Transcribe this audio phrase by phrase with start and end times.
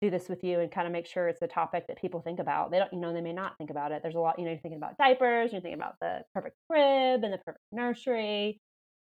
[0.00, 2.38] do this with you and kind of make sure it's a topic that people think
[2.38, 2.70] about.
[2.70, 4.00] They don't, you know, they may not think about it.
[4.02, 7.24] There's a lot, you know, you're thinking about diapers, you're thinking about the perfect crib
[7.24, 8.60] and the perfect nursery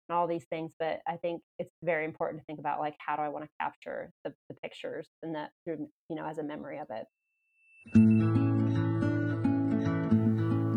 [0.08, 0.74] and all these things.
[0.78, 3.50] But I think it's very important to think about like, how do I want to
[3.60, 7.06] capture the, the pictures and that through, you know, as a memory of it.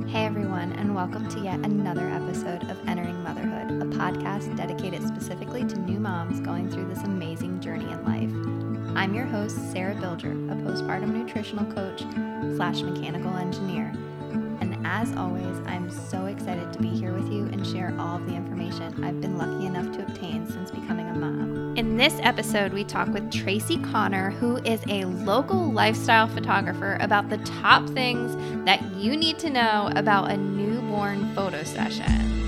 [0.07, 5.65] Hey everyone, and welcome to yet another episode of Entering Motherhood, a podcast dedicated specifically
[5.65, 8.52] to new moms going through this amazing journey in life.
[8.95, 12.01] I'm your host, Sarah Bilger, a postpartum nutritional coach
[12.55, 13.91] slash mechanical engineer.
[14.61, 18.27] And as always, I'm so excited to be here with you and share all of
[18.27, 21.75] the information I've been lucky enough to obtain since becoming a mom.
[21.75, 27.29] In this episode, we talk with Tracy Connor, who is a local lifestyle photographer, about
[27.29, 28.35] the top things
[28.65, 32.42] that you need to know about a newborn photo session.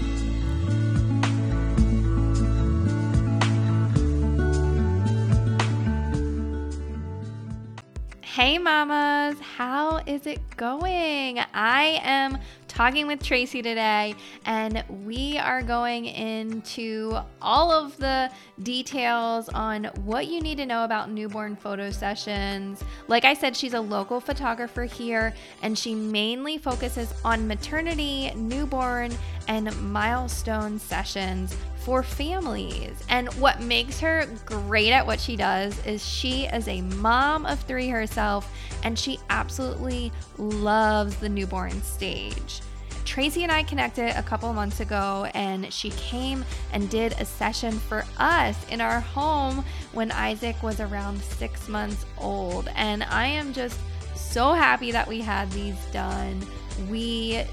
[8.36, 11.40] Hey, mamas, how is it going?
[11.54, 12.38] I am
[12.68, 14.14] talking with Tracy today,
[14.46, 18.30] and we are going into all of the
[18.62, 22.84] details on what you need to know about newborn photo sessions.
[23.08, 29.14] Like I said, she's a local photographer here, and she mainly focuses on maternity, newborn,
[29.48, 31.56] and milestone sessions
[31.86, 33.04] for families.
[33.10, 37.60] And what makes her great at what she does is she is a mom of
[37.62, 38.52] three herself
[38.84, 42.62] and she absolutely loves the newborn stage.
[43.06, 47.74] Tracy and I connected a couple months ago, and she came and did a session
[47.74, 49.64] for us in our home
[49.94, 52.68] when Isaac was around six months old.
[52.76, 53.80] And I am just
[54.16, 56.42] so happy that we had these done.
[56.90, 57.44] We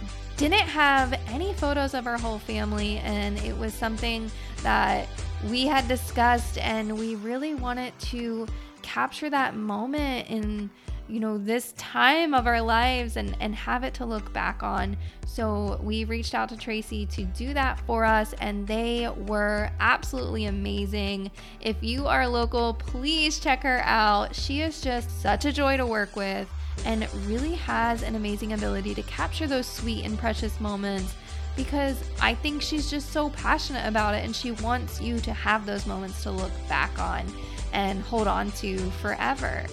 [0.49, 4.29] didn't have any photos of our whole family, and it was something
[4.65, 5.07] that
[5.49, 8.49] we had discussed, and we really wanted to
[8.83, 10.69] capture that moment in
[11.07, 14.97] you know this time of our lives and and have it to look back on.
[15.27, 20.47] So we reached out to tracy to do that for us and they were absolutely
[20.47, 21.31] amazing.
[21.61, 24.35] If you are local please check her out.
[24.35, 26.49] She is just such a joy to work with
[26.85, 31.15] and really has an amazing ability to capture those sweet and precious moments
[31.57, 35.67] because I think she's just so passionate about it and she wants you to have
[35.67, 37.27] those moments to look back on
[37.73, 39.67] and hold on to forever.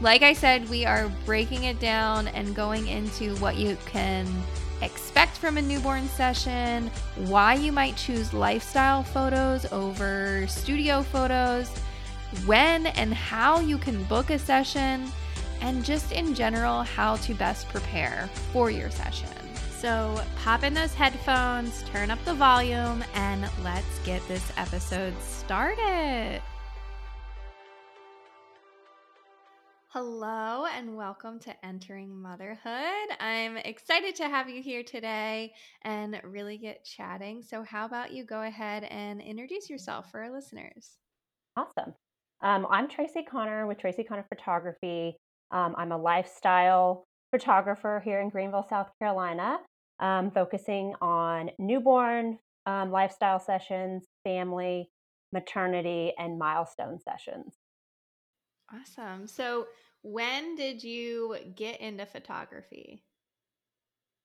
[0.00, 4.26] Like I said, we are breaking it down and going into what you can
[4.82, 11.68] expect from a newborn session, why you might choose lifestyle photos over studio photos,
[12.46, 15.10] when and how you can book a session
[15.60, 19.28] and just in general, how to best prepare for your session.
[19.78, 26.42] So, pop in those headphones, turn up the volume, and let's get this episode started.
[29.88, 33.16] Hello, and welcome to Entering Motherhood.
[33.18, 37.42] I'm excited to have you here today and really get chatting.
[37.42, 40.98] So, how about you go ahead and introduce yourself for our listeners?
[41.56, 41.94] Awesome.
[42.40, 45.16] Um, I'm Tracy Connor with Tracy Connor Photography.
[45.52, 49.58] Um, I'm a lifestyle photographer here in Greenville, South Carolina,
[50.00, 54.88] um, focusing on newborn um, lifestyle sessions, family,
[55.32, 57.54] maternity, and milestone sessions.
[58.72, 59.26] Awesome.
[59.26, 59.66] So,
[60.02, 63.02] when did you get into photography?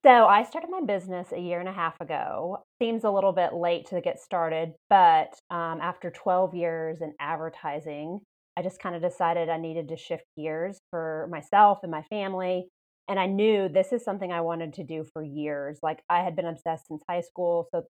[0.05, 2.63] So, I started my business a year and a half ago.
[2.79, 8.19] Seems a little bit late to get started, but um, after 12 years in advertising,
[8.57, 12.69] I just kind of decided I needed to shift gears for myself and my family.
[13.07, 15.79] And I knew this is something I wanted to do for years.
[15.83, 17.67] Like I had been obsessed since high school.
[17.71, 17.83] So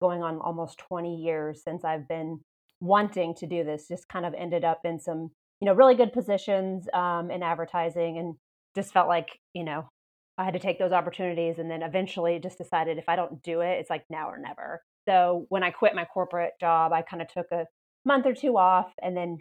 [0.00, 2.40] going on almost 20 years since I've been
[2.80, 5.30] wanting to do this, just kind of ended up in some,
[5.60, 8.34] you know, really good positions um, in advertising and
[8.74, 9.88] just felt like, you know,
[10.36, 11.58] I had to take those opportunities.
[11.58, 14.82] And then eventually just decided if I don't do it, it's like now or never.
[15.08, 17.66] So when I quit my corporate job, I kind of took a
[18.04, 19.38] month or two off and then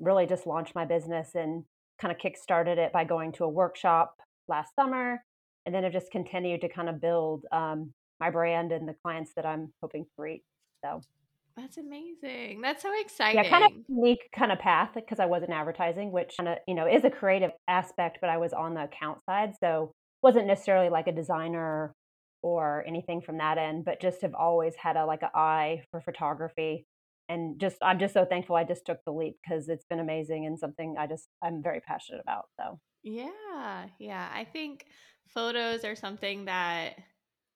[0.00, 1.64] really just launched my business and
[2.00, 4.16] kind of kick-started it by going to a workshop
[4.48, 5.22] last summer
[5.66, 9.32] and then i've just continued to kind of build um, my brand and the clients
[9.36, 10.42] that i'm hoping to reach
[10.84, 11.00] so.
[11.56, 12.62] That's amazing.
[12.62, 16.10] That's so exciting yeah kind of unique kind of path because i was in advertising
[16.10, 19.18] which kind of you know is a creative aspect but i was on the account
[19.28, 19.92] side so
[20.22, 21.92] wasn't necessarily like a designer
[22.42, 26.00] or anything from that end but just have always had a like an eye for
[26.00, 26.86] photography
[27.30, 30.46] and just I'm just so thankful I just took the leap because it's been amazing
[30.46, 32.46] and something I just I'm very passionate about.
[32.56, 34.86] So yeah, yeah, I think
[35.28, 36.96] photos are something that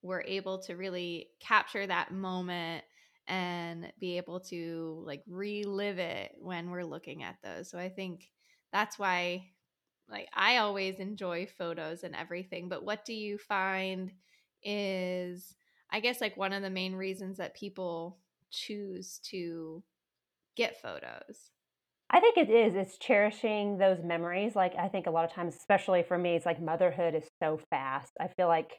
[0.00, 2.84] we're able to really capture that moment
[3.26, 7.70] and be able to like relive it when we're looking at those.
[7.70, 8.30] So I think
[8.72, 9.48] that's why
[10.08, 14.12] like I always enjoy photos and everything, but what do you find
[14.62, 15.56] is
[15.90, 18.18] I guess like one of the main reasons that people
[18.54, 19.82] choose to
[20.56, 21.50] get photos?
[22.10, 22.74] I think it is.
[22.74, 24.54] It's cherishing those memories.
[24.54, 27.60] Like I think a lot of times, especially for me, it's like motherhood is so
[27.70, 28.12] fast.
[28.20, 28.78] I feel like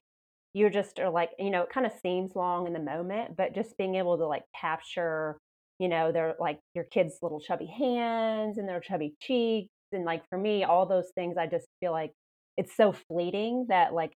[0.54, 3.54] you're just are like, you know, it kind of seems long in the moment, but
[3.54, 5.38] just being able to like capture,
[5.80, 9.69] you know, their like your kids' little chubby hands and their chubby cheeks.
[9.92, 12.13] And like for me, all those things, I just feel like
[12.57, 14.13] it's so fleeting that like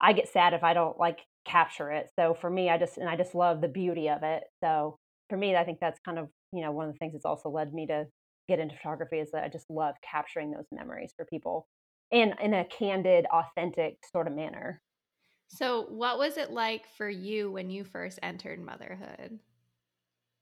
[0.00, 2.10] I get sad if I don't like capture it.
[2.16, 4.44] So for me, I just, and I just love the beauty of it.
[4.62, 4.98] So
[5.28, 7.50] for me, I think that's kind of, you know, one of the things that's also
[7.50, 8.06] led me to
[8.48, 11.66] get into photography is that I just love capturing those memories for people
[12.10, 14.80] in in a candid, authentic sort of manner.
[15.48, 19.38] So, what was it like for you when you first entered motherhood?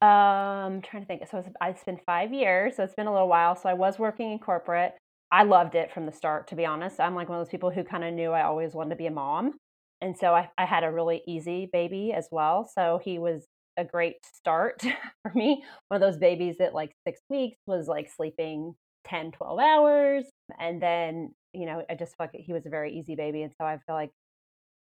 [0.01, 1.27] Um, I'm trying to think.
[1.29, 3.55] So it's, it's been five years, so it's been a little while.
[3.55, 4.95] So I was working in corporate.
[5.31, 6.99] I loved it from the start, to be honest.
[6.99, 9.05] I'm like one of those people who kind of knew I always wanted to be
[9.05, 9.53] a mom.
[10.01, 12.69] And so I, I had a really easy baby as well.
[12.73, 13.45] So he was
[13.77, 14.81] a great start
[15.21, 15.63] for me.
[15.89, 18.73] One of those babies that like six weeks was like sleeping
[19.05, 20.25] 10, 12 hours.
[20.59, 23.43] And then, you know, I just felt like he was a very easy baby.
[23.43, 24.11] And so I feel like,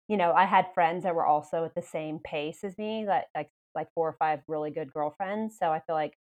[0.08, 3.26] you know, I had friends that were also at the same pace as me, that
[3.36, 5.58] like like four or five really good girlfriends.
[5.60, 6.14] So I feel like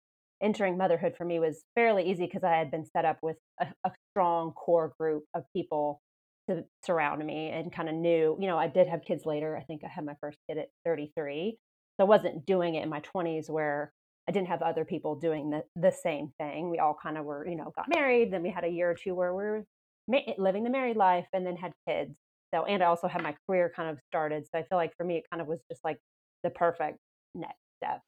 [0.45, 3.67] entering motherhood for me was fairly easy because I had been set up with a,
[3.85, 6.01] a strong core group of people
[6.49, 9.57] to surround me and kind of knew, you know, I did have kids later.
[9.57, 11.57] I think I had my first kid at 33.
[11.99, 13.93] So I wasn't doing it in my 20s where
[14.29, 16.71] I didn't have other people doing the, the same thing.
[16.71, 18.33] We all kind of were, you know, got married.
[18.33, 19.65] Then we had a year or two where we were
[20.09, 22.15] ma- living the married life and then had kids.
[22.55, 24.45] So, and I also had my career kind of started.
[24.45, 25.99] So I feel like for me, it kind of was just like
[26.43, 26.99] the perfect
[27.35, 28.01] next step.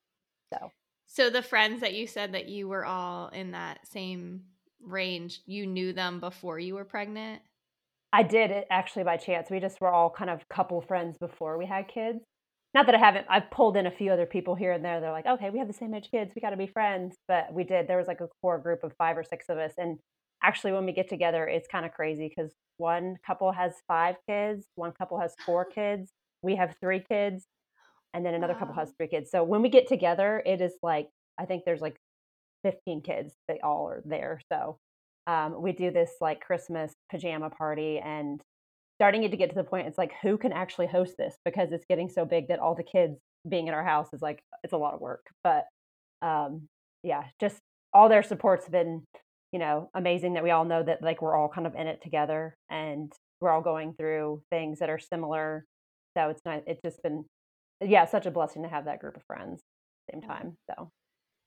[0.53, 0.71] So,
[1.07, 4.43] so the friends that you said that you were all in that same
[4.83, 7.43] range, you knew them before you were pregnant?
[8.13, 9.51] I did it actually by chance.
[9.51, 12.21] We just were all kind of couple friends before we had kids
[12.77, 15.01] not that I haven't, I've pulled in a few other people here and there.
[15.01, 16.33] They're like, okay, we have the same age kids.
[16.37, 17.17] We got to be friends.
[17.27, 17.89] But we did.
[17.89, 19.73] There was like a core group of five or six of us.
[19.79, 19.99] And
[20.43, 24.67] actually, when we get together, it's kind of crazy because one couple has five kids,
[24.75, 26.11] one couple has four kids,
[26.43, 27.47] we have three kids,
[28.17, 28.61] and then another wow.
[28.61, 29.31] couple has three kids.
[29.31, 31.09] So when we get together, it is like,
[31.39, 31.97] I think there's like
[32.65, 33.35] 15 kids.
[33.47, 34.41] They all are there.
[34.51, 34.79] So
[35.27, 38.41] um, we do this like Christmas pajama party and
[38.99, 41.71] starting it to get to the point it's like who can actually host this because
[41.73, 44.73] it's getting so big that all the kids being in our house is like it's
[44.73, 45.67] a lot of work but
[46.23, 46.63] um
[47.03, 47.59] yeah just
[47.93, 49.03] all their support's been
[49.53, 52.01] you know amazing that we all know that like we're all kind of in it
[52.03, 55.67] together and we're all going through things that are similar
[56.17, 57.23] so it's not it's just been
[57.81, 59.63] yeah such a blessing to have that group of friends
[60.11, 60.91] same time so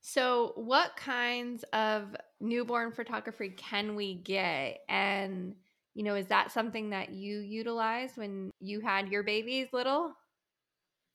[0.01, 5.55] so what kinds of newborn photography can we get and
[5.95, 10.13] you know, is that something that you utilized when you had your babies little?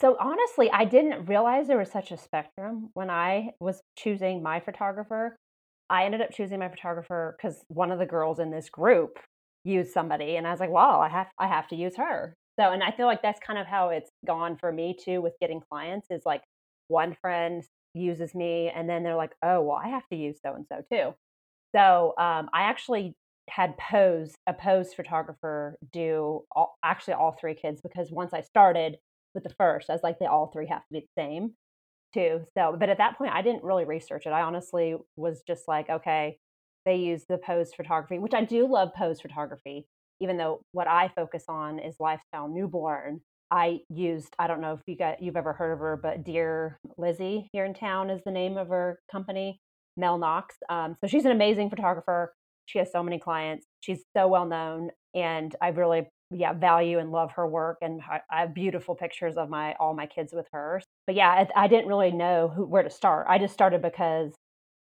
[0.01, 4.61] So honestly, I didn't realize there was such a spectrum when I was choosing my
[4.61, 5.37] photographer.
[5.89, 9.19] I ended up choosing my photographer because one of the girls in this group
[9.63, 12.71] used somebody, and I was like, "Wow, I have I have to use her." So,
[12.71, 15.61] and I feel like that's kind of how it's gone for me too with getting
[15.61, 16.09] clients.
[16.11, 16.43] Is like
[16.89, 17.63] one friend
[17.95, 20.83] uses me, and then they're like, "Oh, well, I have to use so and so
[20.91, 21.15] too."
[21.75, 23.17] So, um, I actually
[23.51, 28.99] had pose a pose photographer do all, actually all three kids because once I started
[29.35, 31.55] with the first, I was like they all three have to be the same
[32.15, 32.47] too.
[32.57, 34.31] So, but at that point, I didn't really research it.
[34.31, 36.39] I honestly was just like, okay,
[36.87, 39.87] they use the pose photography, which I do love pose photography,
[40.21, 43.21] even though what I focus on is lifestyle newborn.
[43.51, 46.79] I used I don't know if you got you've ever heard of her, but Dear
[46.97, 49.61] Lizzie here in town is the name of her company.
[49.97, 50.57] Mel Knox.
[50.69, 52.35] Um, so she's an amazing photographer.
[52.67, 53.67] She has so many clients.
[53.81, 57.79] She's so well known, and I really yeah value and love her work.
[57.83, 60.83] And I, have beautiful pictures of my all my kids with her.
[61.07, 63.27] But yeah, I, I didn't really know who, where to start.
[63.29, 64.33] I just started because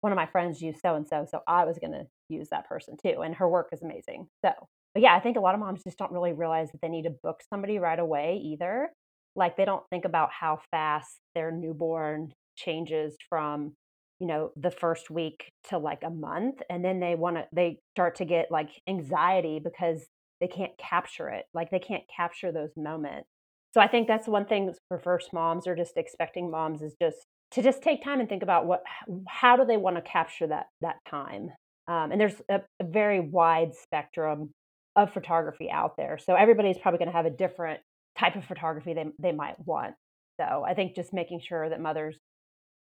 [0.00, 2.68] one of my friends used so and so, so I was going to use that
[2.68, 3.20] person too.
[3.20, 4.28] And her work is amazing.
[4.44, 4.52] So,
[4.94, 7.04] but yeah, I think a lot of moms just don't really realize that they need
[7.04, 8.90] to book somebody right away either.
[9.36, 13.74] Like they don't think about how fast their newborn changes from
[14.20, 17.78] you know the first week to like a month and then they want to they
[17.94, 20.06] start to get like anxiety because
[20.40, 23.28] they can't capture it like they can't capture those moments
[23.72, 27.18] so i think that's one thing for first moms or just expecting moms is just
[27.52, 28.82] to just take time and think about what
[29.28, 31.50] how do they want to capture that that time
[31.86, 34.50] um, and there's a, a very wide spectrum
[34.98, 37.80] of photography out there so everybody's probably going to have a different
[38.18, 39.94] type of photography they, they might want
[40.40, 42.16] so i think just making sure that mothers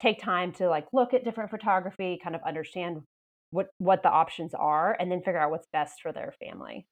[0.03, 3.01] take time to like look at different photography, kind of understand
[3.51, 6.85] what what the options are and then figure out what's best for their family.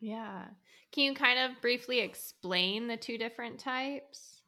[0.00, 0.44] Yeah.
[0.92, 4.42] Can you kind of briefly explain the two different types?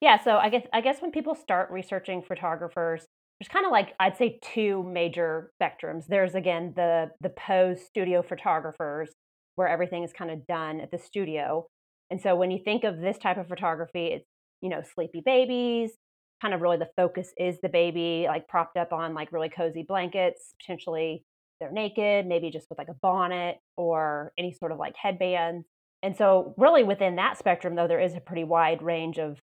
[0.00, 3.06] Yeah, so I guess I guess when people start researching photographers,
[3.38, 6.06] there's kind of like I'd say two major spectrums.
[6.06, 9.10] There's again the the pose studio photographers
[9.56, 11.66] where everything is kind of done at the studio.
[12.10, 14.26] And so when you think of this type of photography, it's
[14.64, 15.92] you know, sleepy babies,
[16.40, 19.84] kind of really the focus is the baby like propped up on like really cozy
[19.86, 21.22] blankets, potentially
[21.60, 25.64] they're naked, maybe just with like a bonnet or any sort of like headband.
[26.02, 29.38] And so really within that spectrum though there is a pretty wide range of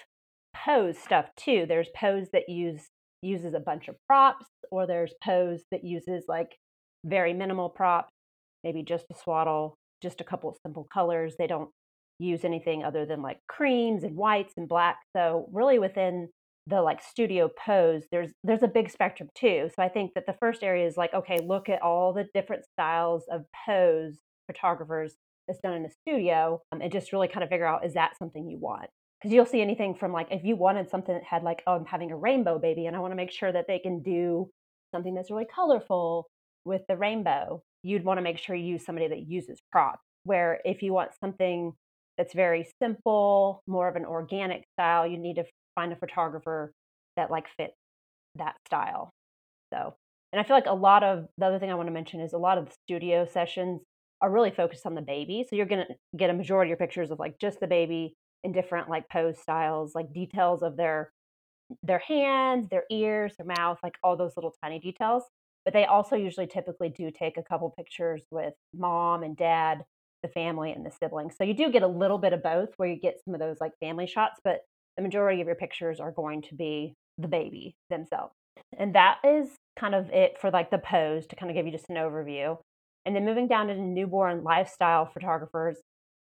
[0.57, 1.67] pose stuff too.
[1.69, 2.89] There's pose that use
[3.23, 6.57] uses a bunch of props, or there's pose that uses like
[7.05, 8.11] very minimal props,
[8.65, 11.35] maybe just a swaddle, just a couple of simple colors.
[11.39, 11.71] They don't
[12.19, 14.99] use anything other than like creams and whites and black.
[15.17, 16.29] So really within
[16.67, 19.71] the like studio pose, there's there's a big spectrum too.
[19.75, 22.65] So I think that the first area is like, okay, look at all the different
[22.73, 25.15] styles of pose photographers
[25.51, 28.17] that's done in a studio um, and just really kind of figure out is that
[28.19, 28.89] something you want
[29.21, 31.85] because you'll see anything from like if you wanted something that had like oh i'm
[31.85, 34.49] having a rainbow baby and i want to make sure that they can do
[34.95, 36.27] something that's really colorful
[36.65, 40.61] with the rainbow you'd want to make sure you use somebody that uses props where
[40.65, 41.73] if you want something
[42.19, 45.45] that's very simple more of an organic style you need to
[45.75, 46.73] find a photographer
[47.17, 47.75] that like fits
[48.37, 49.11] that style
[49.73, 49.95] so
[50.33, 52.33] and i feel like a lot of the other thing i want to mention is
[52.33, 53.81] a lot of the studio sessions
[54.23, 56.87] are really focused on the baby so you're going to get a majority of your
[56.87, 61.13] pictures of like just the baby in different like pose styles, like details of their
[61.83, 65.23] their hands, their ears, their mouth, like all those little tiny details.
[65.65, 69.85] But they also usually typically do take a couple pictures with mom and dad,
[70.23, 71.35] the family and the siblings.
[71.37, 73.59] So you do get a little bit of both where you get some of those
[73.61, 74.61] like family shots, but
[74.97, 78.35] the majority of your pictures are going to be the baby themselves.
[78.79, 79.49] And that is
[79.79, 82.59] kind of it for like the pose to kind of give you just an overview.
[83.07, 85.79] And then moving down to newborn lifestyle photographers,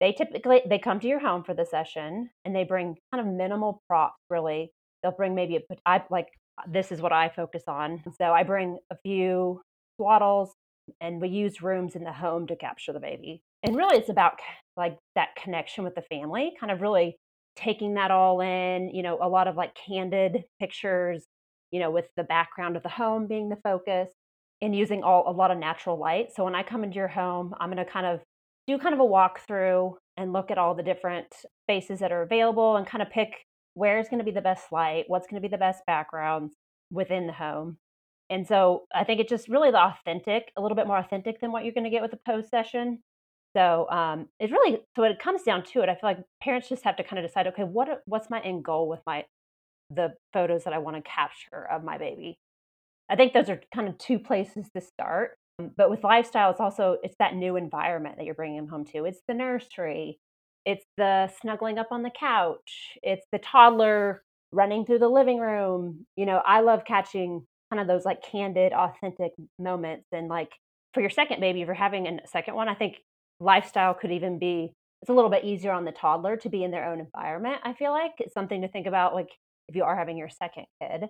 [0.00, 3.32] they typically they come to your home for the session and they bring kind of
[3.32, 6.28] minimal props really they'll bring maybe a i like
[6.67, 8.03] this is what i focus on.
[8.19, 9.61] So i bring a few
[10.00, 10.50] swaddles
[11.00, 13.43] and we use rooms in the home to capture the baby.
[13.62, 14.38] And really it's about
[14.77, 17.17] like that connection with the family kind of really
[17.57, 21.25] taking that all in you know a lot of like candid pictures
[21.73, 24.09] you know with the background of the home being the focus
[24.62, 26.29] and using all a lot of natural light.
[26.35, 28.21] So when i come into your home i'm going to kind of
[28.69, 31.27] do kind of a walkthrough and look at all the different
[31.65, 33.47] spaces that are available and kind of pick
[33.78, 36.54] where's going to be the best light, what's going to be the best backgrounds
[36.90, 37.78] within the home.
[38.30, 41.52] And so I think it's just really the authentic, a little bit more authentic than
[41.52, 42.99] what you're going to get with a post session.
[43.56, 46.68] So um, it's really so when it comes down to it, I feel like parents
[46.68, 49.25] just have to kind of decide, okay, what what's my end goal with my
[49.90, 52.38] the photos that I want to capture of my baby.
[53.08, 55.38] I think those are kind of two places to start.
[55.76, 59.06] But with lifestyle, it's also it's that new environment that you're bringing them home to.
[59.06, 60.18] It's the nursery,
[60.68, 64.22] it's the snuggling up on the couch, it's the toddler
[64.52, 66.06] running through the living room.
[66.16, 70.06] You know, I love catching kind of those like candid, authentic moments.
[70.12, 70.50] And like
[70.94, 72.96] for your second baby, if you're having a second one, I think
[73.40, 74.72] lifestyle could even be
[75.02, 77.60] it's a little bit easier on the toddler to be in their own environment.
[77.62, 79.14] I feel like it's something to think about.
[79.14, 79.28] Like
[79.68, 81.04] if you are having your second kid,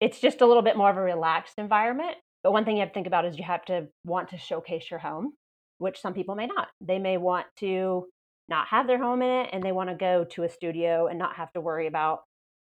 [0.00, 2.90] it's just a little bit more of a relaxed environment but one thing you have
[2.90, 5.32] to think about is you have to want to showcase your home,
[5.78, 6.68] which some people may not.
[6.80, 8.06] They may want to
[8.48, 11.18] not have their home in it and they want to go to a studio and
[11.18, 12.20] not have to worry about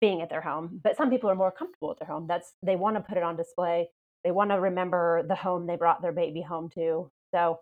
[0.01, 0.79] being at their home.
[0.83, 2.25] But some people are more comfortable at their home.
[2.27, 3.89] That's they want to put it on display.
[4.23, 7.09] They want to remember the home they brought their baby home to.
[7.33, 7.59] So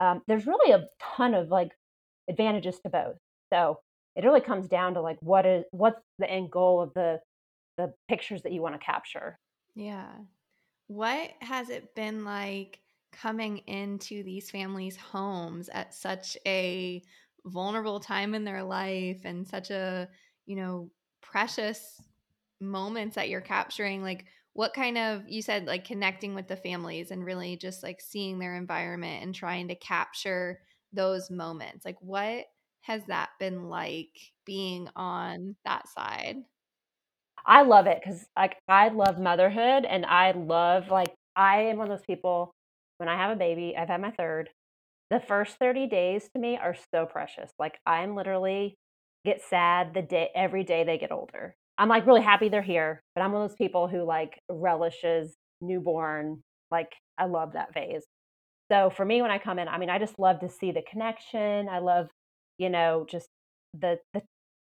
[0.00, 1.70] um, there's really a ton of like
[2.28, 3.16] advantages to both.
[3.52, 3.80] So
[4.16, 7.20] it really comes down to like what is what's the end goal of the
[7.76, 9.38] the pictures that you want to capture.
[9.74, 10.08] Yeah.
[10.88, 12.80] What has it been like
[13.12, 17.02] coming into these families' homes at such a
[17.50, 20.08] vulnerable time in their life and such a,
[20.46, 20.90] you know,
[21.20, 22.00] precious
[22.60, 24.02] moments that you're capturing?
[24.02, 28.00] Like, what kind of, you said, like connecting with the families and really just like
[28.00, 30.60] seeing their environment and trying to capture
[30.92, 31.84] those moments?
[31.84, 32.46] Like, what
[32.80, 36.36] has that been like being on that side?
[37.46, 41.90] I love it because like I love motherhood and I love like I am one
[41.90, 42.52] of those people
[42.98, 44.50] when I have a baby, I've had my third.
[45.10, 47.50] The first 30 days to me are so precious.
[47.58, 48.76] Like I'm literally
[49.24, 51.54] get sad the day every day they get older.
[51.78, 55.34] I'm like really happy they're here, but I'm one of those people who like relishes
[55.60, 56.42] newborn.
[56.70, 58.04] Like I love that phase.
[58.70, 60.82] So for me when I come in, I mean I just love to see the
[60.90, 61.68] connection.
[61.68, 62.08] I love,
[62.58, 63.28] you know, just
[63.72, 64.22] the the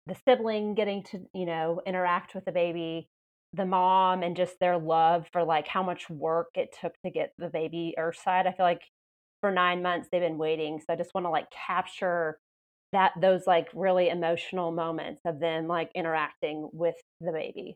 [0.08, 3.08] the sibling getting to you know interact with the baby
[3.54, 7.34] the mom and just their love for like how much work it took to get
[7.38, 8.48] the baby earthside.
[8.48, 8.82] I feel like
[9.44, 10.80] for nine months they've been waiting.
[10.80, 12.40] So I just want to like capture
[12.94, 17.76] that those like really emotional moments of them like interacting with the baby.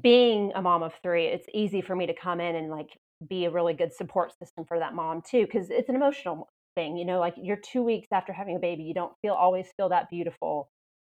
[0.00, 2.90] Being a mom of three, it's easy for me to come in and like
[3.28, 6.96] be a really good support system for that mom too, because it's an emotional thing.
[6.96, 9.88] You know, like you're two weeks after having a baby, you don't feel always feel
[9.88, 10.68] that beautiful.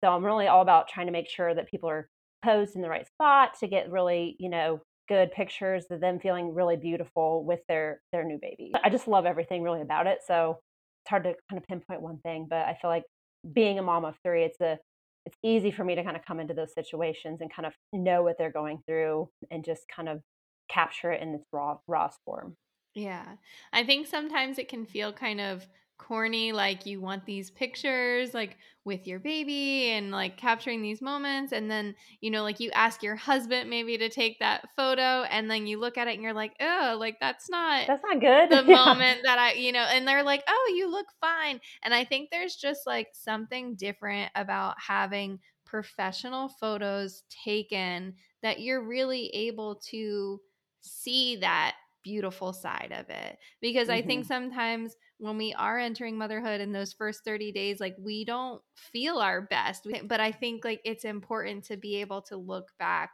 [0.04, 2.08] So I'm really all about trying to make sure that people are
[2.44, 6.54] posed in the right spot to get really, you know, good pictures of them feeling
[6.54, 8.72] really beautiful with their their new baby.
[8.82, 10.20] I just love everything really about it.
[10.26, 10.60] So
[11.04, 13.04] it's hard to kind of pinpoint one thing, but I feel like
[13.52, 14.78] being a mom of three, it's a
[15.24, 18.22] it's easy for me to kind of come into those situations and kind of know
[18.22, 20.20] what they're going through and just kind of
[20.68, 22.56] capture it in its raw raw form.
[22.94, 23.36] Yeah.
[23.72, 25.66] I think sometimes it can feel kind of
[26.02, 31.52] corny like you want these pictures like with your baby and like capturing these moments
[31.52, 35.48] and then you know like you ask your husband maybe to take that photo and
[35.48, 38.50] then you look at it and you're like oh like that's not that's not good
[38.50, 38.76] the yeah.
[38.84, 42.30] moment that i you know and they're like oh you look fine and i think
[42.30, 50.40] there's just like something different about having professional photos taken that you're really able to
[50.80, 53.98] see that beautiful side of it because mm-hmm.
[53.98, 54.34] i think mm-hmm.
[54.34, 59.18] sometimes when we are entering motherhood in those first 30 days like we don't feel
[59.18, 63.10] our best but i think like it's important to be able to look back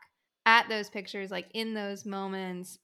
[0.46, 2.78] at those pictures like in those moments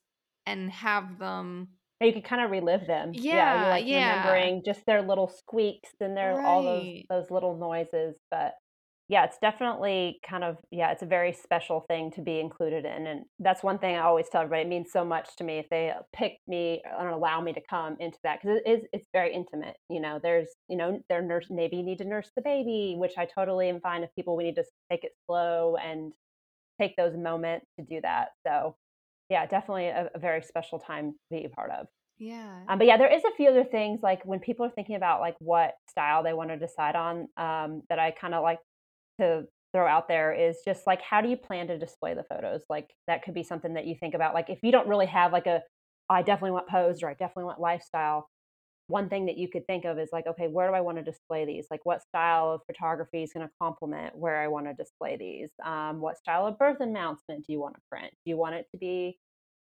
[0.45, 1.69] and have them
[2.01, 4.17] you can kind of relive them yeah yeah, like yeah.
[4.17, 6.45] remembering just their little squeaks and their right.
[6.45, 8.53] all those those little noises but
[9.07, 13.05] yeah, it's definitely kind of yeah, it's a very special thing to be included in,
[13.05, 14.63] and that's one thing I always tell everybody.
[14.63, 17.97] It means so much to me if they pick me and allow me to come
[17.99, 19.75] into that because it is it's very intimate.
[19.89, 23.13] You know, there's you know their nurse maybe you need to nurse the baby, which
[23.17, 26.11] I totally am fine if people we need to take it slow and
[26.81, 28.29] take those moments to do that.
[28.45, 28.75] So
[29.29, 31.87] yeah, definitely a, a very special time to be a part of.
[32.17, 32.61] Yeah.
[32.67, 35.19] Um, but yeah, there is a few other things like when people are thinking about
[35.19, 38.59] like what style they want to decide on um, that I kind of like
[39.19, 42.61] to throw out there is just like how do you plan to display the photos?
[42.69, 44.33] Like that could be something that you think about.
[44.33, 45.61] Like if you don't really have like a
[46.09, 48.29] i definitely want posed or i definitely want lifestyle
[48.87, 51.03] one thing that you could think of is like okay where do i want to
[51.03, 51.67] display these?
[51.71, 55.49] Like what style of photography is going to complement where i want to display these?
[55.63, 58.11] Um, what style of birth announcement do you want to print?
[58.25, 59.17] Do you want it to be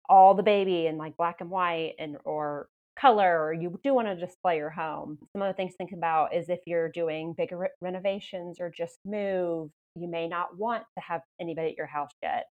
[0.09, 2.67] all the baby in like black and white and or
[2.99, 5.17] color or you do want to display your home.
[5.31, 8.71] Some of the things to think about is if you're doing bigger re- renovations or
[8.75, 12.45] just move, you may not want to have anybody at your house yet.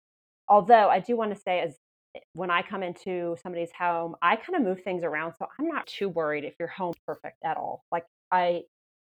[0.48, 1.76] Although I do want to say, as
[2.14, 5.34] eh, when I come into somebody's home, I kind of move things around.
[5.38, 7.84] So I'm not too worried if your home's perfect at all.
[7.90, 8.62] Like I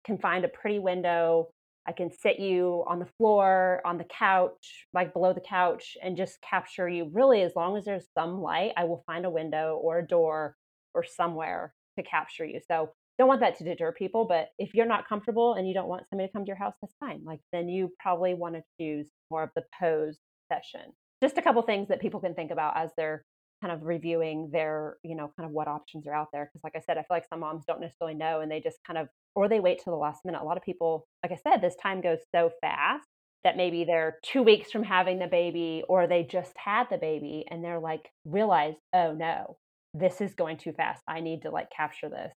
[0.05, 1.49] can find a pretty window.
[1.87, 6.19] I can sit you on the floor, on the couch, like below the couch, and
[6.19, 7.11] just capture you.
[7.13, 10.55] Really, as long as there's some light, I will find a window or a door
[10.99, 12.61] or somewhere to capture you.
[12.67, 15.89] So don't want that to deter people, but if you're not comfortable and you don't
[15.89, 17.23] want somebody to come to your house, that's fine.
[17.25, 20.19] Like then you probably want to choose more of the pose
[20.53, 20.93] session.
[21.23, 23.25] Just a couple things that people can think about as they're
[23.61, 26.49] kind of reviewing their, you know, kind of what options are out there.
[26.53, 28.79] Cause like I said, I feel like some moms don't necessarily know and they just
[28.87, 30.41] kind of, or they wait till the last minute.
[30.41, 33.07] A lot of people, like I said, this time goes so fast
[33.43, 37.47] that maybe they're two weeks from having the baby or they just had the baby
[37.51, 39.57] and they're like, realize, oh no,
[39.95, 41.03] this is going too fast.
[41.09, 42.33] I need to like capture this.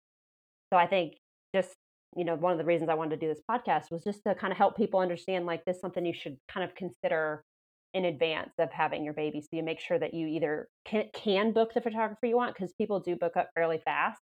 [0.72, 1.14] So I think
[1.54, 1.76] just,
[2.16, 4.36] you know, one of the reasons I wanted to do this podcast was just to
[4.36, 7.44] kind of help people understand like this something you should kind of consider
[7.94, 9.42] in advance of having your baby.
[9.42, 12.74] So you make sure that you either can, can book the photographer you want because
[12.74, 14.22] people do book up fairly fast.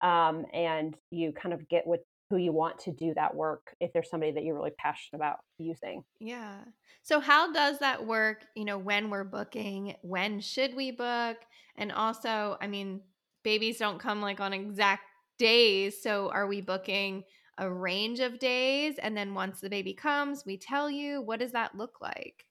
[0.00, 3.92] Um, and you kind of get with who you want to do that work if
[3.92, 6.02] there's somebody that you're really passionate about using.
[6.20, 6.60] Yeah.
[7.02, 9.94] So how does that work, you know, when we're booking?
[10.02, 11.36] When should we book?
[11.76, 13.02] And also, I mean,
[13.42, 15.02] babies don't come like on exact
[15.38, 17.24] days, so are we booking
[17.58, 21.52] a range of days and then once the baby comes, we tell you what does
[21.52, 22.44] that look like?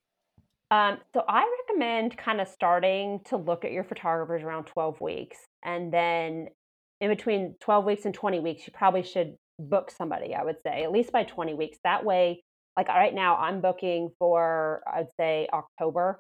[0.72, 5.38] Um, so I recommend kind of starting to look at your photographers around 12 weeks
[5.64, 6.48] and then
[7.02, 10.84] in between 12 weeks and 20 weeks, you probably should book somebody, I would say,
[10.84, 11.78] at least by 20 weeks.
[11.84, 12.44] That way,
[12.78, 16.20] like right now, I'm booking for, I'd say, October.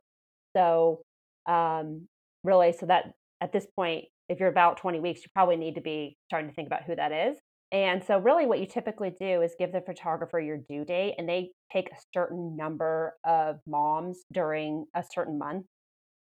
[0.55, 1.01] So,
[1.47, 2.07] um,
[2.43, 5.81] really, so that at this point, if you're about 20 weeks, you probably need to
[5.81, 7.37] be starting to think about who that is.
[7.71, 11.27] And so, really, what you typically do is give the photographer your due date, and
[11.27, 15.65] they take a certain number of moms during a certain month.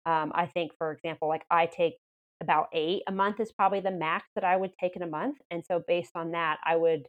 [0.06, 1.94] Um, I think, for example, like I take
[2.40, 5.38] about eight a month is probably the max that I would take in a month.
[5.50, 7.06] And so based on that, I would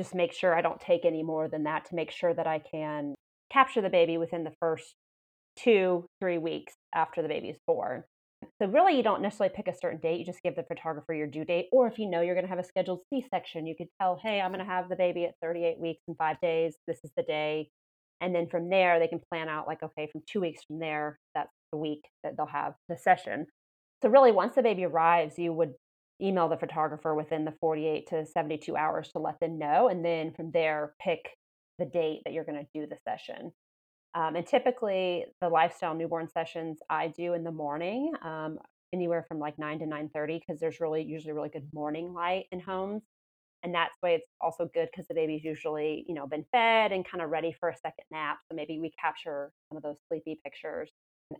[0.00, 2.58] just make sure I don't take any more than that to make sure that I
[2.58, 3.14] can
[3.52, 4.94] capture the baby within the first
[5.56, 8.04] two, three weeks after the baby is born.
[8.60, 10.18] So really, you don't necessarily pick a certain date.
[10.18, 12.50] You just give the photographer your due date, or if you know you're going to
[12.50, 15.34] have a scheduled C-section, you could tell, "Hey, I'm going to have the baby at
[15.40, 16.76] 38 weeks and five days.
[16.86, 17.70] This is the day."
[18.20, 21.18] And then from there, they can plan out like, okay, from two weeks from there,
[21.34, 23.46] that's the week that they'll have the session.
[24.02, 25.74] So really, once the baby arrives, you would
[26.20, 30.32] email the photographer within the 48 to 72 hours to let them know, and then
[30.32, 31.20] from there, pick
[31.78, 33.52] the date that you're going to do the session.
[34.14, 38.58] Um, and typically, the lifestyle newborn sessions I do in the morning, um,
[38.92, 42.46] anywhere from like nine to nine thirty, because there's really usually really good morning light
[42.52, 43.02] in homes,
[43.64, 47.04] and that's why it's also good because the baby's usually you know been fed and
[47.08, 48.38] kind of ready for a second nap.
[48.48, 50.90] So maybe we capture some of those sleepy pictures.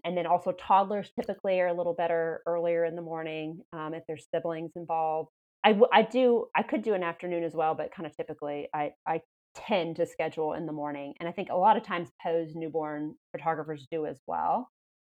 [0.05, 4.03] And then also toddlers typically are a little better earlier in the morning um, if
[4.07, 5.31] there's siblings involved.
[5.63, 8.69] I, w- I do I could do an afternoon as well, but kind of typically
[8.75, 9.21] I, I
[9.55, 11.15] tend to schedule in the morning.
[11.21, 14.69] And I think a lot of times pose newborn photographers do as well.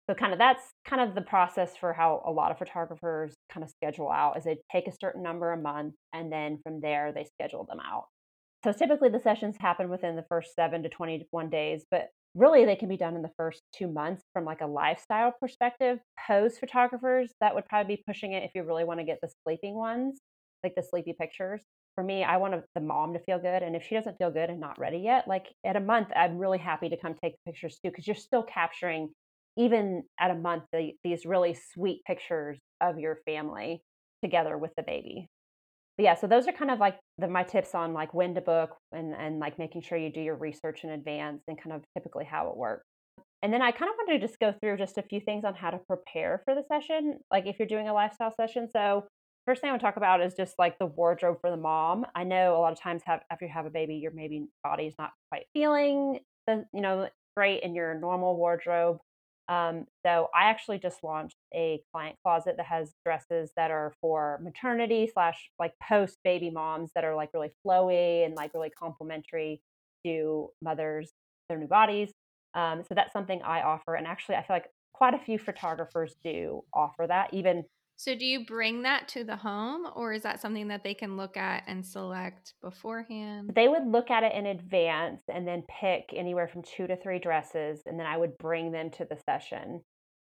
[0.10, 3.64] So kind of that's kind of the process for how a lot of photographers kind
[3.64, 7.12] of schedule out is they take a certain number a month and then from there
[7.12, 8.06] they schedule them out.
[8.64, 12.76] So typically the sessions happen within the first 7 to 21 days, but really they
[12.76, 16.00] can be done in the first 2 months from like a lifestyle perspective.
[16.28, 19.30] Pose photographers that would probably be pushing it if you really want to get the
[19.44, 20.20] sleeping ones,
[20.64, 21.62] like the sleepy pictures
[21.98, 23.64] for me, I want the mom to feel good.
[23.64, 26.38] And if she doesn't feel good and not ready yet, like at a month, I'm
[26.38, 29.10] really happy to come take the pictures too, because you're still capturing,
[29.58, 33.82] even at a month, the, these really sweet pictures of your family
[34.24, 35.28] together with the baby.
[35.98, 38.42] But yeah, so those are kind of like the, my tips on like when to
[38.42, 41.84] book and, and like making sure you do your research in advance and kind of
[41.96, 42.86] typically how it works.
[43.42, 45.56] And then I kind of wanted to just go through just a few things on
[45.56, 48.68] how to prepare for the session, like if you're doing a lifestyle session.
[48.72, 49.06] So
[49.46, 52.06] first thing I would talk about is just like the wardrobe for the mom.
[52.16, 54.94] I know a lot of times have, after you have a baby, your maybe body's
[55.00, 58.98] not quite feeling the you know great in your normal wardrobe.
[59.50, 64.40] Um, so I actually just launched a client closet that has dresses that are for
[64.44, 69.62] maternity slash like post baby moms that are like really flowy and like really complementary
[70.06, 71.12] to mothers
[71.48, 72.12] their new bodies.
[72.54, 76.16] Um, so that's something I offer, and actually I feel like quite a few photographers
[76.24, 77.64] do offer that, even
[77.98, 81.18] so, do you bring that to the home, or is that something that they can
[81.18, 83.52] look at and select beforehand?
[83.56, 87.18] They would look at it in advance and then pick anywhere from two to three
[87.18, 89.82] dresses, and then I would bring them to the session.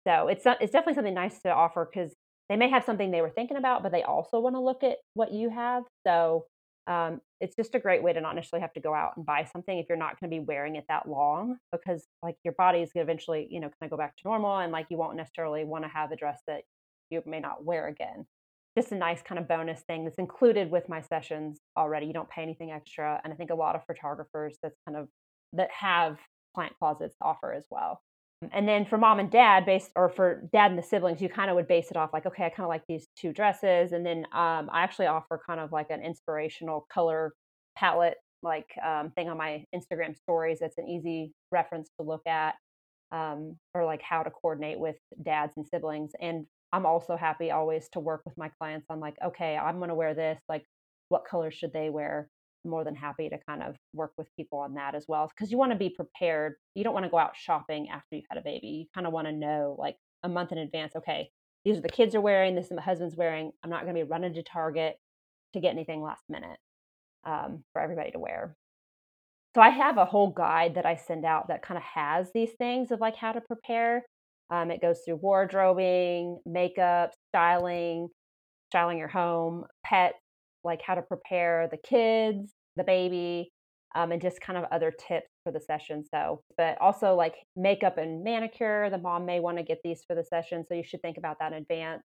[0.07, 2.15] So it's it's definitely something nice to offer because
[2.47, 4.97] they may have something they were thinking about, but they also want to look at
[5.13, 5.83] what you have.
[6.07, 6.45] So
[6.87, 9.43] um, it's just a great way to not necessarily have to go out and buy
[9.43, 12.79] something if you're not going to be wearing it that long because like your body
[12.79, 14.97] is going to eventually you know kind of go back to normal and like you
[14.97, 16.61] won't necessarily want to have a dress that
[17.09, 18.25] you may not wear again.
[18.77, 22.05] Just a nice kind of bonus thing that's included with my sessions already.
[22.05, 23.19] You don't pay anything extra.
[23.23, 25.07] And I think a lot of photographers that's kind of
[25.53, 26.17] that have
[26.55, 28.01] client closets offer as well.
[28.53, 31.49] And then for mom and dad, based or for dad and the siblings, you kind
[31.49, 33.91] of would base it off like, okay, I kind of like these two dresses.
[33.91, 37.33] And then um, I actually offer kind of like an inspirational color
[37.77, 40.59] palette like um, thing on my Instagram stories.
[40.61, 42.55] That's an easy reference to look at,
[43.11, 46.11] um, or like how to coordinate with dads and siblings.
[46.21, 49.89] And I'm also happy always to work with my clients on like, okay, I'm going
[49.89, 50.39] to wear this.
[50.47, 50.65] Like,
[51.09, 52.29] what colors should they wear?
[52.63, 55.51] I'm more than happy to kind of work with people on that as well because
[55.51, 56.55] you want to be prepared.
[56.75, 58.67] You don't want to go out shopping after you've had a baby.
[58.67, 60.95] You kind of want to know like a month in advance.
[60.95, 61.29] Okay,
[61.63, 62.55] these are the kids are wearing.
[62.55, 63.51] This is my husband's wearing.
[63.63, 64.97] I'm not going to be running to Target
[65.53, 66.59] to get anything last minute
[67.25, 68.55] um, for everybody to wear.
[69.55, 72.51] So I have a whole guide that I send out that kind of has these
[72.57, 74.05] things of like how to prepare.
[74.51, 78.09] Um, it goes through wardrobing, makeup, styling,
[78.69, 80.17] styling your home, pets,
[80.63, 83.51] like how to prepare the kids, the baby,
[83.95, 86.03] um, and just kind of other tips for the session.
[86.13, 90.15] So, but also like makeup and manicure, the mom may want to get these for
[90.15, 90.63] the session.
[90.67, 92.03] So you should think about that in advance.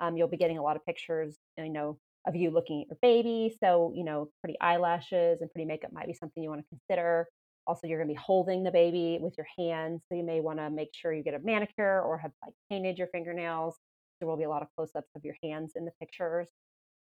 [0.00, 2.98] Um, you'll be getting a lot of pictures, you know, of you looking at your
[3.02, 3.56] baby.
[3.62, 7.26] So, you know, pretty eyelashes and pretty makeup might be something you want to consider.
[7.66, 10.02] Also, you're going to be holding the baby with your hands.
[10.08, 12.98] So you may want to make sure you get a manicure or have like painted
[12.98, 13.76] your fingernails.
[14.20, 16.48] There will be a lot of close ups of your hands in the pictures.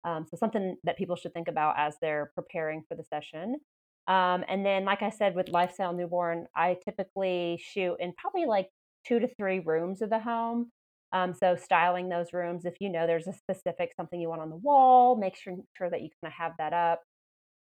[0.04, 3.58] Um, so, something that people should think about as they're preparing for the session.
[4.08, 8.70] Um, and then, like I said, with Lifestyle Newborn, I typically shoot in probably like
[9.06, 10.72] two to three rooms of the home.
[11.12, 14.50] Um, so, styling those rooms, if you know there's a specific something you want on
[14.50, 17.04] the wall, make sure, sure that you kind of have that up.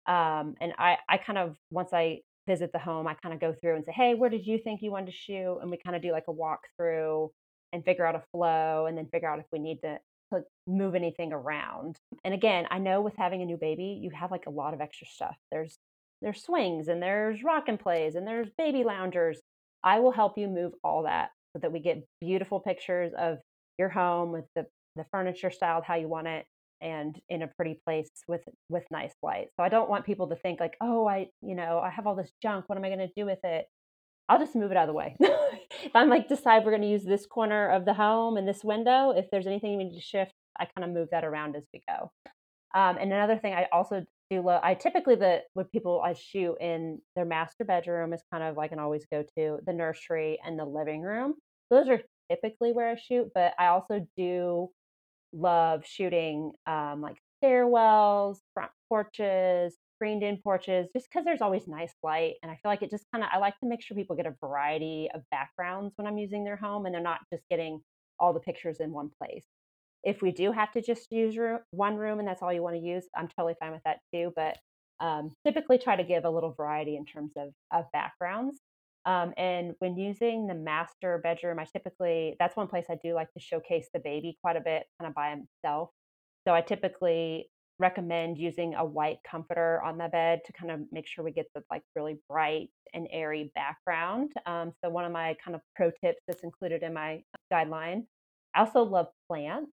[0.08, 3.54] Um, and I, I kind of once I visit the home, I kind of go
[3.54, 5.60] through and say, hey, where did you think you wanted to shoot?
[5.62, 7.30] And we kind of do like a walkthrough
[7.74, 10.00] and figure out a flow and then figure out if we need to,
[10.68, 11.98] move anything around.
[12.24, 14.82] And again, I know with having a new baby, you have like a lot of
[14.82, 15.38] extra stuff.
[15.52, 15.78] There's
[16.22, 19.40] there's swings and there's rock and plays and there's baby loungers.
[19.84, 23.38] I will help you move all that so that we get beautiful pictures of
[23.78, 26.46] your home with the, the furniture styled how you want it
[26.86, 29.48] and in a pretty place with with nice light.
[29.58, 32.16] So I don't want people to think like, "Oh, I, you know, I have all
[32.16, 32.66] this junk.
[32.68, 33.66] What am I going to do with it?"
[34.30, 35.16] I'll just move it out of the way.
[35.20, 38.64] if I'm like decide we're going to use this corner of the home and this
[38.64, 41.64] window, if there's anything we need to shift, I kind of move that around as
[41.74, 42.12] we go.
[42.74, 46.56] Um, and another thing I also do love, I typically the with people I shoot
[46.60, 50.58] in their master bedroom is kind of like an always go to the nursery and
[50.58, 51.36] the living room.
[51.70, 54.70] Those are typically where I shoot, but I also do
[55.36, 61.94] love shooting um, like stairwells, front porches, screened in porches, just because there's always nice
[62.04, 62.36] light.
[62.42, 64.26] And I feel like it just kind of, I like to make sure people get
[64.26, 67.82] a variety of backgrounds when I'm using their home and they're not just getting
[68.20, 69.46] all the pictures in one place.
[70.04, 72.76] If we do have to just use room, one room and that's all you want
[72.76, 74.32] to use, I'm totally fine with that too.
[74.36, 74.58] But
[75.00, 78.58] um, typically try to give a little variety in terms of, of backgrounds.
[79.06, 83.32] Um, and when using the master bedroom, I typically, that's one place I do like
[83.34, 85.90] to showcase the baby quite a bit, kind of by himself.
[86.48, 91.08] So I typically recommend using a white comforter on the bed to kind of make
[91.08, 94.32] sure we get the like really bright and airy background.
[94.46, 98.04] Um, so one of my kind of pro tips that's included in my guideline.
[98.56, 99.72] I also love plants.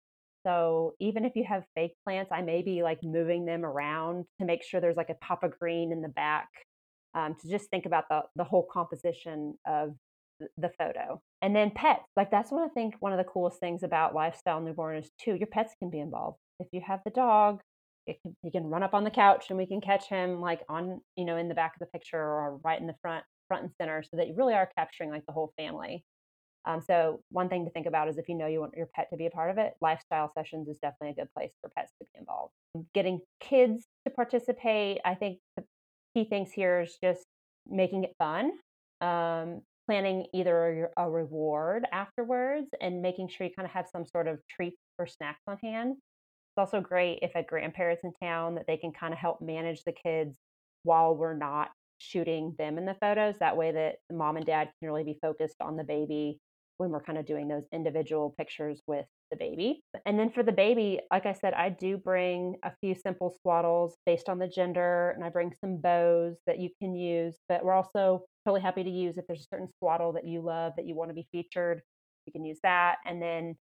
[0.47, 4.47] So even if you have fake plants, I may be like moving them around to
[4.47, 6.49] make sure there's like a pop of green in the back
[7.15, 9.95] um, to just think about the, the whole composition of
[10.57, 11.21] the photo.
[11.43, 14.61] And then pets, like that's one I think one of the coolest things about lifestyle
[14.61, 16.39] newborn is too, your pets can be involved.
[16.61, 17.61] If you have the dog,
[18.07, 21.01] can, he can run up on the couch and we can catch him like on,
[21.17, 23.73] you know, in the back of the picture or right in the front, front and
[23.81, 26.05] center so that you really are capturing like the whole family.
[26.65, 29.09] Um, so one thing to think about is if you know you want your pet
[29.11, 31.93] to be a part of it, lifestyle sessions is definitely a good place for pets
[31.99, 32.53] to be involved.
[32.95, 35.39] Getting kids to participate, I think
[36.15, 37.25] key things here is just
[37.67, 38.53] making it fun,
[39.01, 44.29] um, planning either a reward afterwards, and making sure you kind of have some sort
[44.29, 45.93] of treat or snacks on hand.
[45.93, 49.85] It's also great if a grandparent's in town that they can kind of help manage
[49.85, 50.39] the kids
[50.83, 53.37] while we're not shooting them in the photos.
[53.39, 56.39] That way that mom and dad can really be focused on the baby
[56.79, 59.83] when we're kind of doing those individual pictures with the baby.
[60.07, 63.93] And then for the baby, like I said, I do bring a few simple swaddles
[64.07, 67.37] based on the gender, and I bring some bows that you can use.
[67.49, 70.73] But we're also totally happy to use if there's a certain swaddle that you love
[70.77, 71.83] that you want to be featured,
[72.27, 72.97] you can use that.
[73.05, 73.57] And then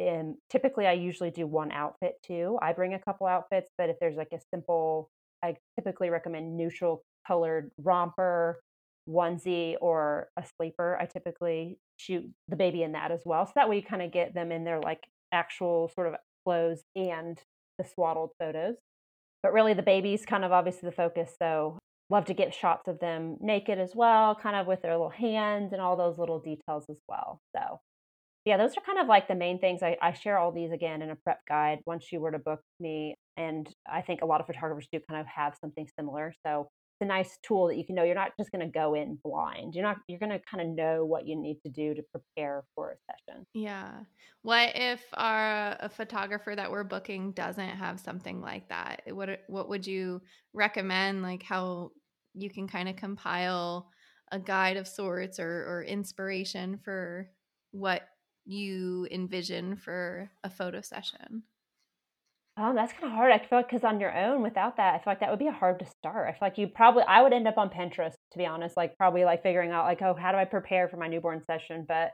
[0.00, 2.58] um, typically, I usually do one outfit too.
[2.62, 5.10] I bring a couple outfits, but if there's like a simple,
[5.42, 8.60] I typically recommend neutral colored romper
[9.08, 13.46] onesie or a sleeper, I typically shoot the baby in that as well.
[13.46, 16.14] So that way you kind of get them in their like actual sort of
[16.44, 17.38] clothes and
[17.78, 18.76] the swaddled photos.
[19.42, 21.34] But really the baby's kind of obviously the focus.
[21.38, 21.78] So
[22.10, 25.72] love to get shots of them naked as well, kind of with their little hands
[25.72, 27.40] and all those little details as well.
[27.56, 27.80] So
[28.44, 29.82] yeah, those are kind of like the main things.
[29.82, 32.60] I, I share all these again in a prep guide once you were to book
[32.78, 33.14] me.
[33.36, 36.34] And I think a lot of photographers do kind of have something similar.
[36.46, 36.68] So
[37.00, 39.74] a nice tool that you can know you're not just going to go in blind.
[39.74, 42.64] You're not you're going to kind of know what you need to do to prepare
[42.74, 43.46] for a session.
[43.54, 43.90] Yeah.
[44.42, 49.02] What if our a photographer that we're booking doesn't have something like that?
[49.08, 51.90] What what would you recommend like how
[52.34, 53.90] you can kind of compile
[54.32, 57.30] a guide of sorts or or inspiration for
[57.70, 58.02] what
[58.44, 61.42] you envision for a photo session?
[62.56, 63.32] Oh, that's kind of hard.
[63.32, 65.48] I feel like because on your own, without that, I feel like that would be
[65.48, 66.28] hard to start.
[66.28, 68.76] I feel like you probably, I would end up on Pinterest to be honest.
[68.76, 71.84] Like probably like figuring out like, oh, how do I prepare for my newborn session?
[71.86, 72.12] But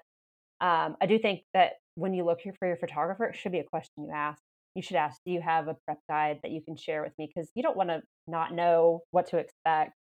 [0.61, 3.59] um, I do think that when you look here for your photographer, it should be
[3.59, 4.41] a question you ask.
[4.75, 7.31] You should ask, do you have a prep guide that you can share with me?
[7.35, 9.93] Because you don't want to not know what to expect.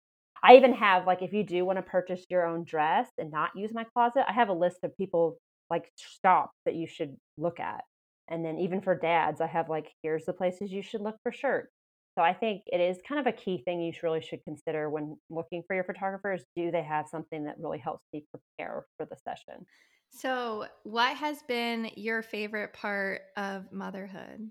[0.42, 3.50] I even have like if you do want to purchase your own dress and not
[3.54, 5.36] use my closet, I have a list of people
[5.68, 5.90] like
[6.22, 7.82] shops that you should look at
[8.30, 11.32] and then even for dads, I have like, here's the places you should look for
[11.32, 11.72] shirts.
[12.16, 15.16] So I think it is kind of a key thing you really should consider when
[15.28, 16.42] looking for your photographers.
[16.56, 19.66] Do they have something that really helps you prepare for the session?
[20.12, 24.50] So, what has been your favorite part of motherhood?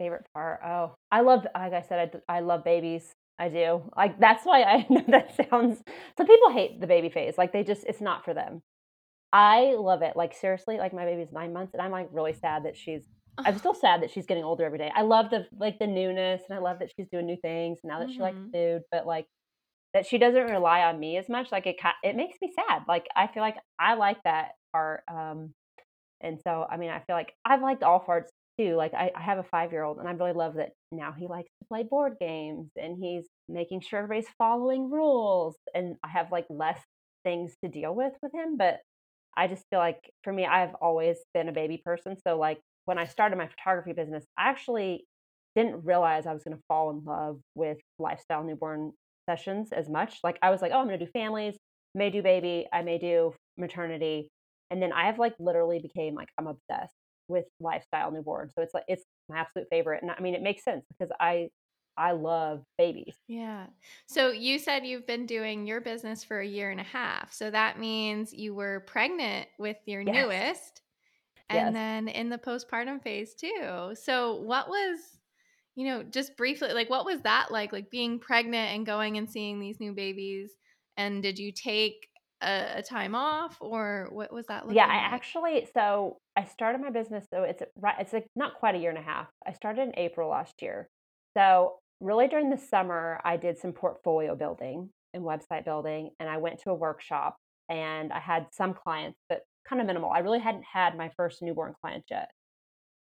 [0.00, 0.60] Favorite part?
[0.64, 3.14] Oh, I love, like I said, I, I love babies.
[3.38, 3.88] I do.
[3.96, 5.80] Like that's why I know that sounds.
[6.16, 7.38] Some people hate the baby phase.
[7.38, 8.62] Like they just, it's not for them.
[9.32, 10.16] I love it.
[10.16, 13.02] Like seriously, like my baby's nine months, and I'm like really sad that she's.
[13.38, 14.90] I'm still sad that she's getting older every day.
[14.94, 17.78] I love the like the newness, and I love that she's doing new things.
[17.84, 18.14] Now that mm-hmm.
[18.14, 18.50] she likes mm-hmm.
[18.50, 19.26] food, but like
[19.94, 21.52] that she doesn't rely on me as much.
[21.52, 22.82] Like it, it makes me sad.
[22.88, 25.02] Like I feel like I like that part.
[25.08, 25.52] Um,
[26.20, 28.74] and so I mean, I feel like I've liked all parts too.
[28.74, 31.26] Like I, I have a five year old, and I really love that now he
[31.26, 35.56] likes to play board games, and he's making sure everybody's following rules.
[35.74, 36.80] And I have like less
[37.24, 38.78] things to deal with with him, but
[39.38, 42.16] I just feel like for me, I've always been a baby person.
[42.26, 45.04] So like when I started my photography business, I actually
[45.54, 48.92] didn't realize I was going to fall in love with lifestyle newborn
[49.30, 50.18] sessions as much.
[50.24, 51.56] Like I was like, oh, I'm going to do families,
[51.94, 54.28] may do baby, I may do maternity,
[54.70, 56.94] and then I have like literally became like I'm obsessed
[57.28, 58.50] with lifestyle newborn.
[58.54, 61.48] So it's like it's my absolute favorite, and I mean it makes sense because I
[61.98, 63.16] I love babies.
[63.26, 63.66] Yeah.
[64.06, 67.32] So you said you've been doing your business for a year and a half.
[67.32, 70.14] So that means you were pregnant with your yes.
[70.14, 70.82] newest
[71.50, 71.72] and yes.
[71.74, 73.94] then in the postpartum phase too.
[73.94, 74.98] So what was
[75.74, 79.30] you know, just briefly like what was that like like being pregnant and going and
[79.30, 80.50] seeing these new babies
[80.96, 82.08] and did you take
[82.42, 84.74] a, a time off or what was that like?
[84.74, 85.12] Yeah, I like?
[85.12, 88.90] actually so I started my business so it's right it's like not quite a year
[88.90, 89.28] and a half.
[89.46, 90.88] I started in April last year.
[91.36, 96.36] So really during the summer, I did some portfolio building and website building, and I
[96.36, 97.36] went to a workshop
[97.68, 100.10] and I had some clients, but kind of minimal.
[100.10, 102.30] I really hadn't had my first newborn client yet.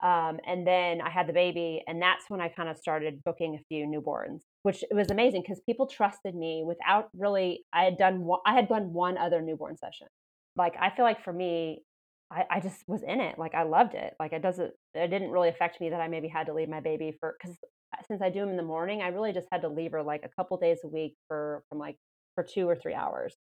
[0.02, 3.54] Um, and then I had the baby, and that's when I kind of started booking
[3.54, 7.64] a few newborns, which was amazing because people trusted me without really.
[7.72, 10.08] I had done one, I had done one other newborn session.
[10.56, 11.84] Like I feel like for me,
[12.30, 13.38] I, I just was in it.
[13.38, 14.14] Like I loved it.
[14.20, 14.72] Like it doesn't.
[14.94, 17.56] It didn't really affect me that I maybe had to leave my baby for because
[17.94, 20.02] Uh, since I do them in the morning, I really just had to leave her
[20.02, 21.96] like a couple days a week for from like
[22.34, 23.34] for two or three hours.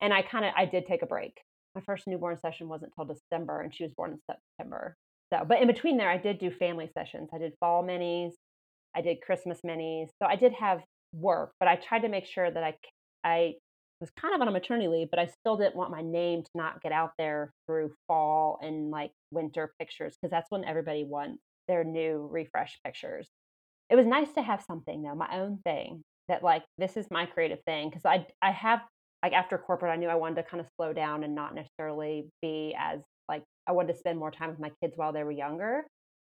[0.00, 1.34] And I kind of I did take a break.
[1.74, 4.96] My first newborn session wasn't until December, and she was born in September.
[5.32, 7.28] So, but in between there, I did do family sessions.
[7.32, 8.32] I did fall minis,
[8.96, 10.08] I did Christmas minis.
[10.20, 10.80] So I did have
[11.12, 12.74] work, but I tried to make sure that I
[13.22, 13.54] I
[14.00, 16.50] was kind of on a maternity leave, but I still didn't want my name to
[16.54, 21.42] not get out there through fall and like winter pictures because that's when everybody wants
[21.68, 23.28] their new refresh pictures
[23.90, 27.26] it was nice to have something though, my own thing that like this is my
[27.26, 28.80] creative thing because I I have
[29.22, 32.28] like after corporate I knew I wanted to kind of slow down and not necessarily
[32.40, 35.32] be as like I wanted to spend more time with my kids while they were
[35.32, 35.84] younger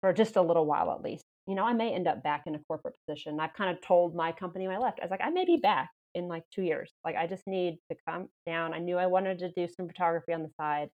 [0.00, 1.24] for just a little while at least.
[1.46, 3.38] You know, I may end up back in a corporate position.
[3.38, 5.56] I've kind of told my company when I left, I was like, I may be
[5.56, 6.90] back in like two years.
[7.04, 8.74] Like I just need to come down.
[8.74, 10.88] I knew I wanted to do some photography on the side.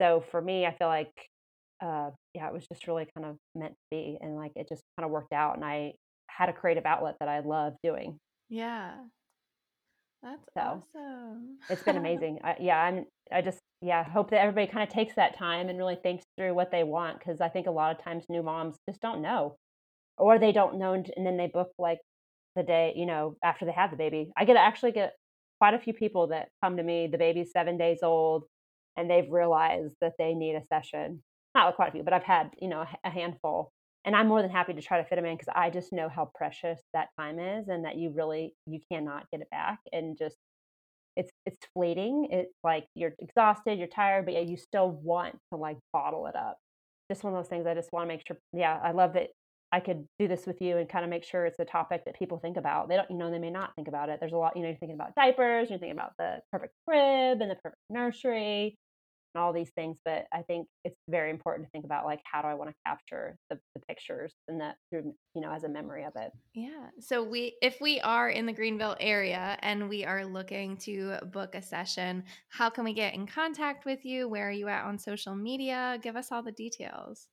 [0.00, 1.12] So for me, I feel like
[1.80, 4.18] uh, yeah, it was just really kind of meant to be.
[4.20, 5.56] And like it just kind of worked out.
[5.56, 5.92] And I
[6.28, 8.18] had a creative outlet that I love doing.
[8.48, 8.92] Yeah.
[10.22, 11.58] That's so, awesome.
[11.70, 12.40] it's been amazing.
[12.42, 15.78] I, yeah, I'm, I just, yeah, hope that everybody kind of takes that time and
[15.78, 17.22] really thinks through what they want.
[17.24, 19.56] Cause I think a lot of times new moms just don't know
[20.16, 20.94] or they don't know.
[20.94, 21.98] And then they book like
[22.56, 24.32] the day, you know, after they have the baby.
[24.36, 25.12] I get to actually get
[25.60, 28.44] quite a few people that come to me, the baby's seven days old
[28.98, 31.22] and they've realized that they need a session
[31.54, 33.72] not quite a few, but I've had, you know, a handful.
[34.04, 36.08] And I'm more than happy to try to fit them in because I just know
[36.08, 40.16] how precious that time is and that you really you cannot get it back and
[40.16, 40.36] just
[41.16, 42.28] it's it's fleeting.
[42.30, 46.36] It's like you're exhausted, you're tired, but yeah, you still want to like bottle it
[46.36, 46.58] up.
[47.10, 49.30] Just one of those things I just want to make sure yeah, I love that
[49.72, 52.18] I could do this with you and kind of make sure it's a topic that
[52.18, 52.88] people think about.
[52.88, 54.18] They don't, you know, they may not think about it.
[54.20, 57.42] There's a lot, you know, you're thinking about diapers, you're thinking about the perfect crib
[57.42, 58.78] and the perfect nursery,
[59.34, 62.42] and all these things but i think it's very important to think about like how
[62.42, 65.68] do i want to capture the, the pictures and that through you know as a
[65.68, 66.32] memory of it.
[66.54, 71.16] Yeah so we if we are in the greenville area and we are looking to
[71.32, 74.28] book a session how can we get in contact with you?
[74.28, 75.98] Where are you at on social media?
[76.02, 77.28] Give us all the details.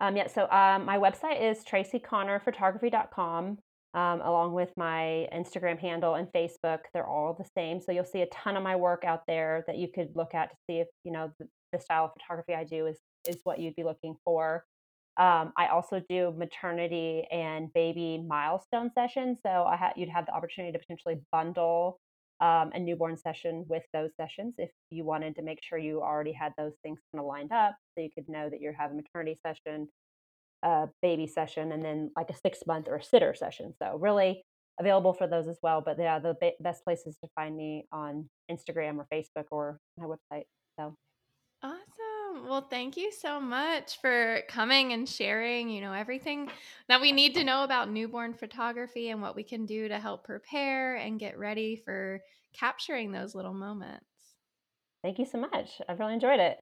[0.00, 3.58] Um, yeah, so um, my website is tracyconnorphotography.com
[3.94, 6.80] um, along with my Instagram handle and Facebook.
[6.92, 7.80] They're all the same.
[7.80, 10.50] So you'll see a ton of my work out there that you could look at
[10.50, 13.58] to see if, you know, the, the style of photography I do is, is what
[13.58, 14.64] you'd be looking for.
[15.16, 19.38] Um, I also do maternity and baby milestone sessions.
[19.44, 21.98] So I ha- you'd have the opportunity to potentially bundle
[22.40, 26.32] um, a newborn session with those sessions if you wanted to make sure you already
[26.32, 29.02] had those things kind of lined up so you could know that you're having a
[29.02, 29.88] maternity session
[30.62, 33.74] a baby session and then like a six month or a sitter session.
[33.80, 34.44] So really
[34.80, 35.82] available for those as well.
[35.84, 40.06] But yeah, the ba- best places to find me on Instagram or Facebook or my
[40.06, 40.44] website.
[40.78, 40.94] So
[41.62, 42.48] awesome.
[42.48, 46.50] Well, thank you so much for coming and sharing, you know, everything
[46.88, 50.24] that we need to know about newborn photography and what we can do to help
[50.24, 52.20] prepare and get ready for
[52.52, 54.04] capturing those little moments.
[55.02, 55.80] Thank you so much.
[55.88, 56.58] I've really enjoyed it.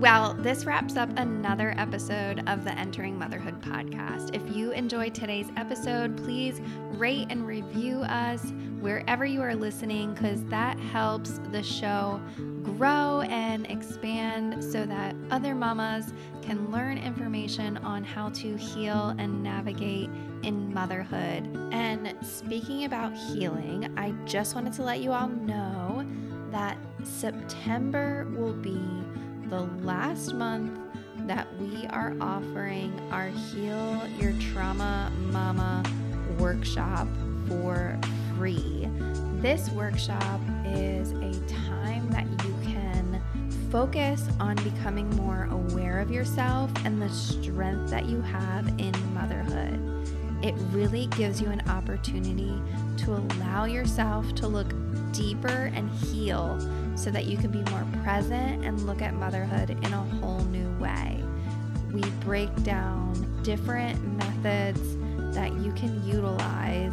[0.00, 4.34] Well, this wraps up another episode of the Entering Motherhood podcast.
[4.34, 6.58] If you enjoyed today's episode, please
[6.92, 8.42] rate and review us
[8.80, 12.18] wherever you are listening because that helps the show
[12.62, 19.42] grow and expand so that other mamas can learn information on how to heal and
[19.42, 20.08] navigate
[20.42, 21.46] in motherhood.
[21.72, 26.06] And speaking about healing, I just wanted to let you all know
[26.52, 28.80] that September will be
[29.50, 30.78] the last month
[31.26, 35.82] that we are offering our Heal Your Trauma Mama
[36.38, 37.08] workshop
[37.48, 37.98] for
[38.38, 38.88] free.
[39.40, 43.20] This workshop is a time that you can
[43.72, 49.80] focus on becoming more aware of yourself and the strength that you have in motherhood.
[50.44, 52.62] It really gives you an opportunity
[52.98, 54.72] to allow yourself to look
[55.12, 56.56] deeper and heal
[57.00, 60.70] so that you can be more present and look at motherhood in a whole new
[60.78, 61.24] way.
[61.92, 64.80] We break down different methods
[65.34, 66.92] that you can utilize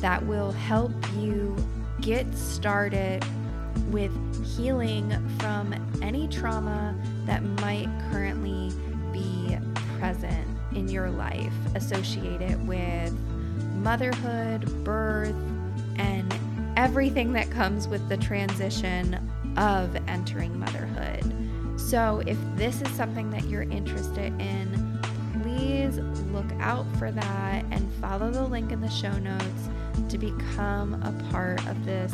[0.00, 1.56] that will help you
[2.00, 3.24] get started
[3.90, 4.12] with
[4.56, 8.72] healing from any trauma that might currently
[9.12, 9.56] be
[9.98, 13.16] present in your life associated with
[13.76, 15.36] motherhood, birth,
[15.96, 16.34] and
[16.76, 19.18] everything that comes with the transition
[19.56, 21.32] of entering motherhood.
[21.80, 24.98] So, if this is something that you're interested in,
[25.42, 25.98] please
[26.32, 29.68] look out for that and follow the link in the show notes
[30.08, 32.12] to become a part of this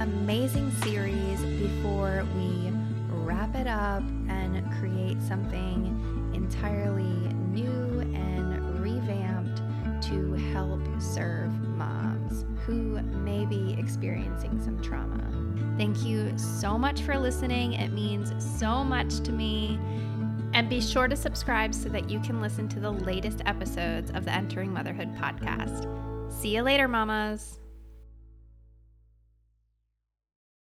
[0.00, 2.72] amazing series before we
[3.10, 9.62] wrap it up and create something entirely new and revamped
[10.02, 15.41] to help serve moms who may be experiencing some trauma.
[15.76, 17.74] Thank you so much for listening.
[17.74, 19.78] It means so much to me.
[20.54, 24.26] And be sure to subscribe so that you can listen to the latest episodes of
[24.26, 25.88] the Entering Motherhood podcast.
[26.30, 27.61] See you later, mamas.